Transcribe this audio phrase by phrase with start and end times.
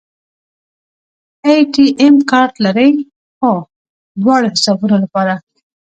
[1.45, 2.91] اے ټي ایم کارت لرئ؟
[3.39, 3.53] هو،
[4.21, 5.33] دواړو حسابونو لپاره